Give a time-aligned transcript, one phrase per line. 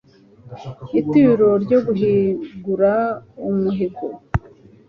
[0.99, 2.93] ituro ryo guhigura
[3.49, 4.07] umuhigo